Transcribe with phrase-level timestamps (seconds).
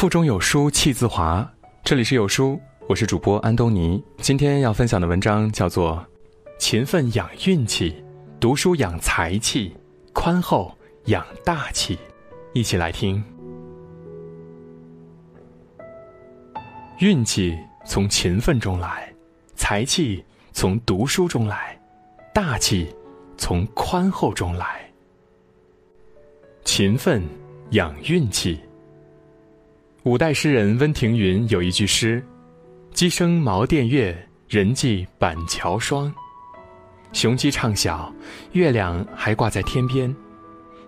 [0.00, 1.46] 腹中有书气自华。
[1.84, 4.02] 这里是有书，我是主播安东尼。
[4.16, 5.94] 今天要分享的文章叫做
[6.58, 8.02] 《勤奋养运气，
[8.40, 9.76] 读书养才气，
[10.14, 10.74] 宽厚
[11.04, 11.96] 养大气》。
[12.54, 13.22] 一起来听。
[17.00, 17.54] 运气
[17.84, 19.14] 从勤奋中来，
[19.54, 21.78] 财气从读书中来，
[22.32, 22.88] 大气
[23.36, 24.90] 从宽厚中来。
[26.64, 27.22] 勤奋
[27.72, 28.58] 养运气。
[30.04, 32.24] 五代诗人温庭筠有一句诗
[32.94, 34.16] ：“鸡声茅店月，
[34.48, 36.10] 人迹板桥霜。”
[37.12, 38.10] 雄鸡唱晓，
[38.52, 40.14] 月亮还挂在天边。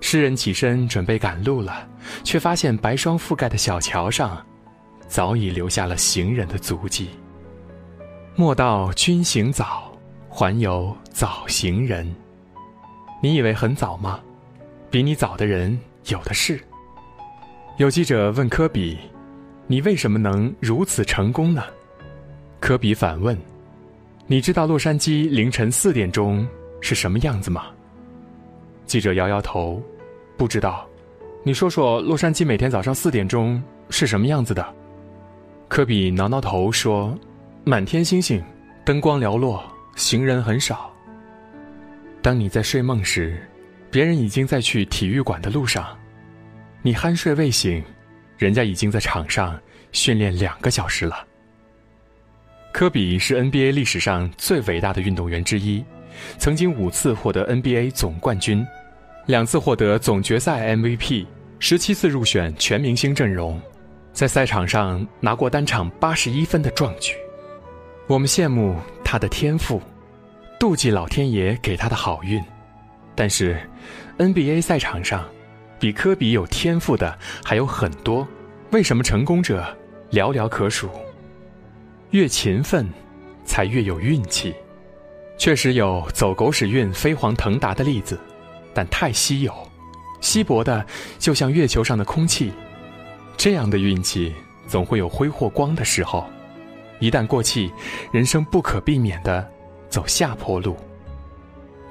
[0.00, 1.86] 诗人起身准备赶路了，
[2.24, 4.42] 却发现白霜覆盖的小桥上，
[5.08, 7.10] 早已留下了行人的足迹。
[8.34, 9.92] 莫道君行早，
[10.30, 12.10] 还有早行人。
[13.22, 14.20] 你以为很早吗？
[14.90, 16.58] 比你早的人有的是。
[17.78, 18.98] 有记者问科比
[19.66, 21.64] ：“你为什么能如此成功呢？”
[22.60, 23.36] 科比反问
[24.28, 26.46] ：“你知道洛杉矶凌晨四点钟
[26.80, 27.64] 是什么样子吗？”
[28.86, 29.82] 记者摇摇头
[30.36, 30.86] ：“不知道。”
[31.44, 34.64] 你说说洛杉矶每天早上四点钟是什么样子的？
[35.66, 37.18] 科比挠挠头说
[37.64, 38.40] ：“满天星星，
[38.84, 39.64] 灯光寥落，
[39.96, 40.92] 行人很少。
[42.20, 43.42] 当你在睡梦时，
[43.90, 45.86] 别人已经在去体育馆的路上。”
[46.84, 47.80] 你酣睡未醒，
[48.36, 49.56] 人家已经在场上
[49.92, 51.24] 训练两个小时了。
[52.72, 55.84] 科比是 NBA 历史上最伟大的运动员之一，
[56.38, 58.66] 曾经五次获得 NBA 总冠军，
[59.26, 61.24] 两次获得总决赛 MVP，
[61.60, 63.60] 十七次入选全明星阵容，
[64.12, 67.14] 在赛场上拿过单场八十一分的壮举。
[68.08, 69.80] 我们羡慕他的天赋，
[70.58, 72.42] 妒忌老天爷给他的好运，
[73.14, 73.56] 但是
[74.18, 75.24] NBA 赛场上。
[75.82, 78.24] 比科比有天赋的还有很多，
[78.70, 79.66] 为什么成功者
[80.12, 80.88] 寥寥可数？
[82.12, 82.88] 越勤奋，
[83.44, 84.54] 才越有运气。
[85.36, 88.16] 确实有走狗屎运飞黄腾达的例子，
[88.72, 89.52] 但太稀有，
[90.20, 90.86] 稀薄的
[91.18, 92.52] 就像月球上的空气。
[93.36, 94.32] 这样的运气
[94.68, 96.24] 总会有挥霍光的时候，
[97.00, 97.72] 一旦过气，
[98.12, 99.44] 人生不可避免的
[99.88, 100.76] 走下坡路。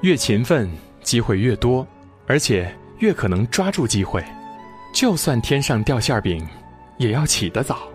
[0.00, 0.70] 越勤奋，
[1.02, 1.86] 机会越多，
[2.26, 2.74] 而且。
[3.02, 4.24] 越可能抓住机会，
[4.94, 6.46] 就算天上掉馅饼，
[6.98, 7.88] 也要起得早。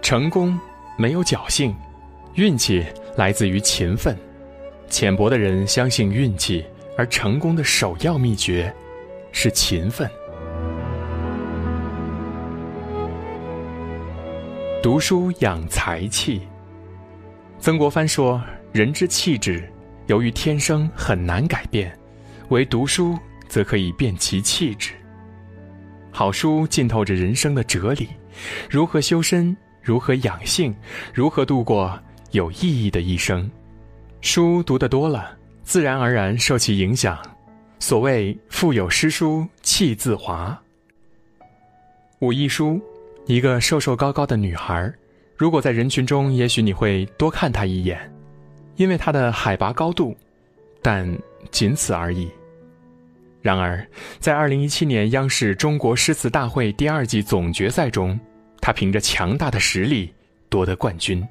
[0.00, 0.58] 成功
[0.96, 1.76] 没有侥幸，
[2.32, 2.82] 运气
[3.14, 4.16] 来自于勤奋。
[4.88, 6.64] 浅薄的人相信运气，
[6.96, 8.74] 而成功的首要秘诀
[9.32, 10.10] 是勤奋。
[14.82, 16.40] 读书养才气。
[17.58, 18.42] 曾国藩说
[18.72, 19.70] ：“人之气质，
[20.06, 21.94] 由于天生很难改变，
[22.48, 23.14] 唯读书。”
[23.52, 24.92] 则可以变其气质。
[26.10, 28.08] 好书浸透着人生的哲理，
[28.70, 30.74] 如何修身，如何养性，
[31.12, 33.50] 如何度过有意义的一生。
[34.22, 37.18] 书读得多了，自然而然受其影响。
[37.78, 40.58] 所谓“腹有诗书气自华”。
[42.20, 42.80] 武亦姝，
[43.26, 44.90] 一个瘦瘦高高的女孩，
[45.36, 48.00] 如果在人群中，也许你会多看她一眼，
[48.76, 50.16] 因为她的海拔高度，
[50.80, 51.06] 但
[51.50, 52.30] 仅此而已。
[53.42, 53.84] 然而，
[54.20, 58.18] 在二零一七年央视中国诗词大会第二季总决赛中，
[58.60, 60.14] 他凭着强大的实力
[60.48, 61.26] 夺得冠军。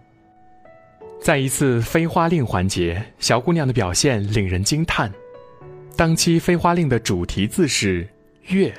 [1.22, 5.09] 在一次飞花令环节，小姑娘的表现令人惊叹。
[5.95, 8.05] 当期飞花令的主题字是
[8.49, 8.73] “月”，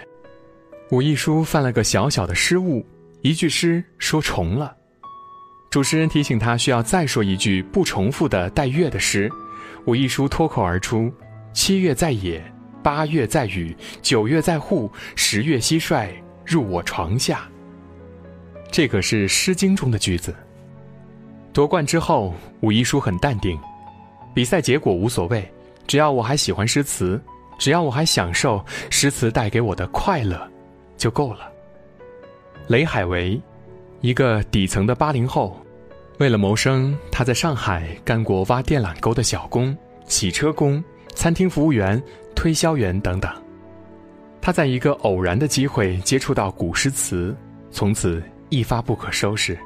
[0.91, 2.85] 武亦姝犯了个小小的失误，
[3.23, 4.77] 一句诗说重了。
[5.71, 9.31] 主持人提醒他需要再说一句不重复的带“月”的诗，
[9.87, 11.11] 武亦姝脱口而出
[11.55, 12.45] ：“七月在野。”
[12.83, 16.11] 八月在雨，九月在户，十月蟋蟀
[16.45, 17.49] 入我床下。
[18.71, 20.35] 这可是《诗经》中的句子。
[21.53, 23.59] 夺冠之后，武亦姝很淡定，
[24.35, 25.47] 比赛结果无所谓，
[25.87, 27.21] 只要我还喜欢诗词，
[27.59, 30.51] 只要我还享受诗词带给我的快乐，
[30.97, 31.53] 就够了。
[32.69, 33.41] 雷海为，
[34.01, 35.61] 一个底层的八零后，
[36.19, 39.77] 为了谋生，他在上海干过挖电缆沟的小工、
[40.07, 40.83] 洗车工、
[41.15, 42.03] 餐厅服务员。
[42.43, 43.33] 推销员等等，
[44.41, 47.33] 他在一个偶然的机会接触到古诗词，
[47.71, 49.57] 从此一发不可收拾，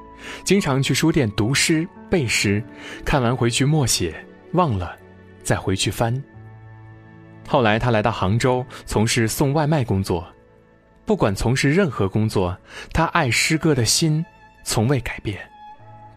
[0.45, 2.63] 经常去书店读诗背诗，
[3.03, 4.15] 看完回去默写，
[4.53, 4.95] 忘了
[5.43, 6.23] 再回去翻。
[7.49, 10.29] 后来他来到杭州从事送外卖工作，
[11.07, 12.55] 不管从事任何工作，
[12.93, 14.23] 他爱诗歌的心
[14.65, 15.39] 从未改变。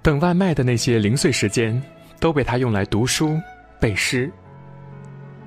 [0.02, 1.82] 等外卖的那些零碎时间，
[2.20, 3.40] 都被他用来读书
[3.80, 4.30] 背诗。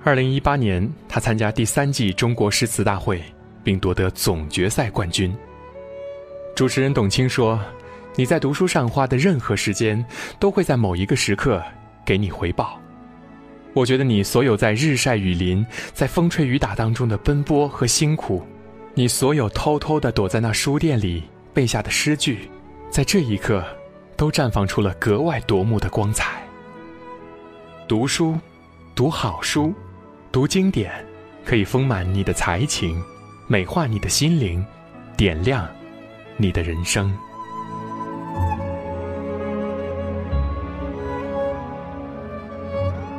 [0.05, 3.23] 二零一八年，他参加第三季中国诗词大会，
[3.63, 5.33] 并夺得总决赛冠军。
[6.57, 7.61] 主持人董卿说
[8.17, 10.05] ：“你在读书上花的任何时间，
[10.41, 11.63] 都会在某一个时刻
[12.05, 12.81] 给你回报。”
[13.75, 15.65] 我觉得你所有在日晒雨淋、
[15.95, 18.45] 在风吹雨打当中的奔波和辛苦，
[18.95, 21.23] 你所有偷偷的躲在那书店里
[21.55, 22.51] 背下的诗句，
[22.91, 23.65] 在这一刻，
[24.17, 26.43] 都绽放出了格外夺目的光彩。
[27.87, 28.37] 读书，
[28.97, 29.73] 读好书，
[30.33, 30.91] 读经典，
[31.45, 32.99] 可以丰满你的才情，
[33.47, 34.65] 美化你的心灵，
[35.15, 35.69] 点亮
[36.39, 37.15] 你的人生。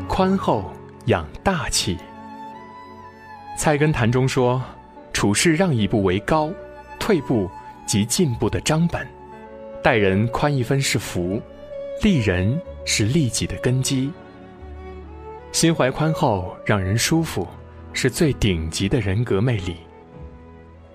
[0.08, 0.74] 宽厚
[1.06, 1.96] 养大气。
[3.60, 4.60] 菜根谭中说
[5.14, 6.52] ：“处事让一步为高，
[7.00, 7.48] 退步
[7.86, 9.08] 即进步的章本。
[9.84, 11.40] 待人宽一分是福，
[12.02, 14.12] 利人是利己的根基。
[15.54, 17.48] 心怀宽厚，让人舒服，
[17.94, 19.78] 是最顶级的人格魅力。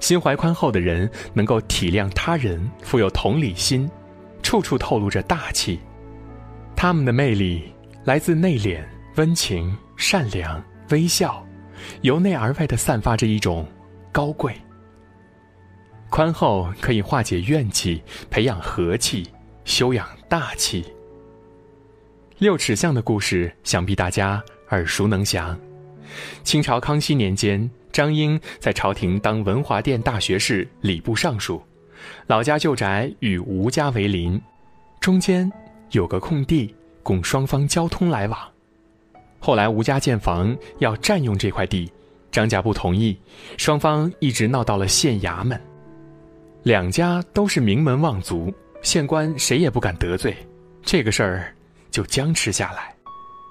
[0.00, 3.90] 心怀宽厚的人能够体谅他人，富有同理心，
[4.42, 5.80] 处处透露着大气。
[6.76, 7.72] 他们的魅力
[8.04, 8.84] 来自内敛。”
[9.16, 11.44] 温情、善良、微笑，
[12.02, 13.66] 由内而外的散发着一种
[14.12, 14.54] 高贵。
[16.08, 18.00] 宽厚可以化解怨气，
[18.30, 19.26] 培养和气，
[19.64, 20.84] 修养大气。
[22.38, 24.40] 六尺巷的故事，想必大家
[24.70, 25.58] 耳熟能详。
[26.44, 31.60] 清朝康熙年间，张英在朝廷当文华殿大学士、礼部尚书，
[32.28, 34.40] 老家旧宅与吴家为邻，
[35.00, 35.50] 中间
[35.90, 38.38] 有个空地，供双方交通来往。
[39.40, 41.90] 后来吴家建房要占用这块地，
[42.30, 43.18] 张家不同意，
[43.56, 45.60] 双方一直闹到了县衙门。
[46.62, 50.36] 两家都是名门望族，县官谁也不敢得罪，
[50.84, 51.52] 这个事儿
[51.90, 52.94] 就僵持下来。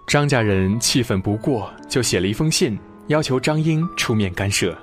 [0.07, 4.77] 张家人气愤不过，就写了一封信，要求张英出面干涉。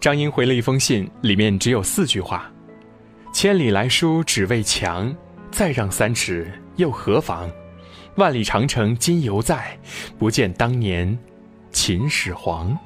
[0.00, 2.50] 张英回了一封信，里面只有四句话
[3.32, 5.14] ：“千里来书只为墙，
[5.50, 7.50] 再让三尺又何妨。”
[8.16, 9.76] 万里长城今犹在，
[10.18, 11.18] 不见当年
[11.72, 12.76] 秦始皇。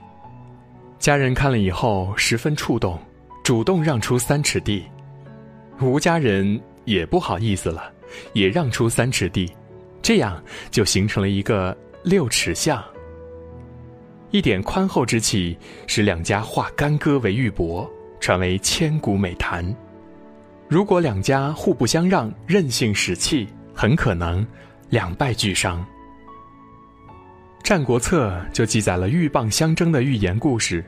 [0.99, 2.99] 家人看了以后十分触动，
[3.45, 4.85] 主动让出三尺地。
[5.81, 7.93] 吴家人也不好意思了，
[8.33, 9.53] 也让出三尺地，
[10.03, 12.83] 这样就形成了一个六尺巷。
[14.31, 15.57] 一点宽厚之气，
[15.87, 17.89] 使两家化干戈为玉帛，
[18.21, 19.75] 传为千古美谈。
[20.69, 24.47] 如果两家互不相让，任性使气，很可能。
[24.91, 25.85] 两败俱伤，
[27.63, 30.83] 《战国策》就记载了鹬蚌相争的寓言故事。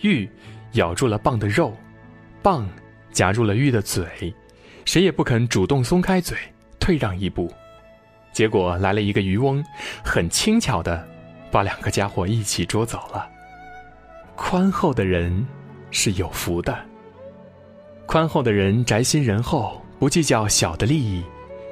[0.00, 0.28] 鹬
[0.72, 1.72] 咬住了蚌的肉，
[2.42, 2.66] 蚌
[3.12, 4.34] 夹住了鹬的嘴，
[4.84, 6.36] 谁也不肯主动松开嘴，
[6.80, 7.48] 退让一步。
[8.32, 9.64] 结果来了一个渔翁，
[10.04, 11.06] 很轻巧的
[11.50, 13.28] 把两个家伙一起捉走了。
[14.36, 15.46] 宽厚的人
[15.90, 16.78] 是有福的，
[18.06, 21.22] 宽厚的人宅心仁厚，不计较小的利益。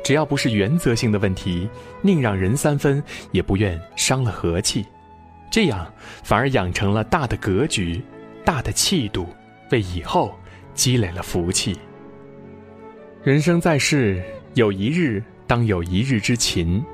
[0.05, 1.69] 只要不是原则性的问题，
[2.01, 4.87] 宁让人三分，也不愿伤了和气，
[5.51, 5.87] 这样
[6.23, 8.03] 反而养成了大的格局、
[8.45, 9.27] 大的气度，
[9.71, 10.35] 为以后
[10.73, 11.79] 积累了福气。
[13.23, 14.23] 人生在世，
[14.55, 16.85] 有一日当有一日之勤，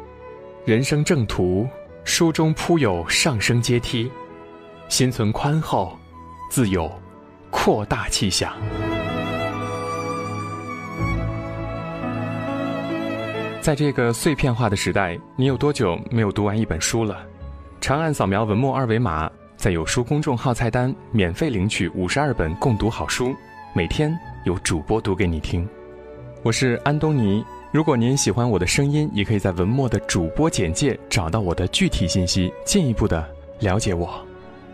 [0.64, 1.68] 人生正途，
[2.04, 4.08] 书中铺有上升阶梯，
[4.88, 5.98] 心存宽厚，
[6.48, 6.88] 自有
[7.50, 8.52] 扩大气象。
[13.60, 17.26] 在这个碎片化的时代，你有多久没有读完一本书了？
[17.80, 23.34] 长按扫描文末二维码，在有书公众号菜单免费领取五十二本共读好书，
[23.74, 25.68] 每天有主播读给你听。
[26.44, 27.44] 我是安东尼。
[27.74, 33.28] 如果您喜欢我的声音，也可以在文末的主播简介找到我的具体信息，进一步的
[33.58, 34.24] 了解我。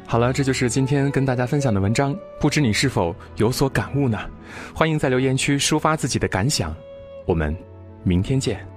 [0.06, 4.18] 好了，这就是今天跟大家分享的文章，不知你是否有所感悟呢？
[4.74, 6.76] 欢迎在留言区抒发自己的感想。
[7.24, 7.56] 我们
[8.02, 8.69] 明天见。